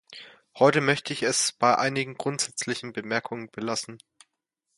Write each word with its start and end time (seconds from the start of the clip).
Heute 0.57 0.81
möchte 0.81 1.13
ich 1.13 1.21
es 1.21 1.51
bei 1.51 1.77
einigen 1.77 2.15
grundsätzlichen 2.15 2.91
Bemerkungen 2.91 3.49
belassen. 3.51 3.99